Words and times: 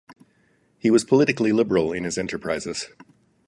He 0.79 0.89
was 0.89 1.03
politically 1.05 1.51
liberal 1.51 1.93
in 1.93 2.05
his 2.05 2.17
enterprises. 2.17 2.87